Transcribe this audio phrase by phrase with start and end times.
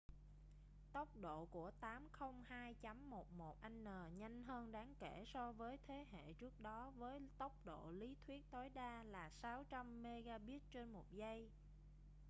[0.93, 7.19] tốc độ của 802.11n nhanh hơn đáng kể so với thế hệ trước đó với
[7.37, 11.49] tốc độ lý thuyết tối đa là 600mbit/giây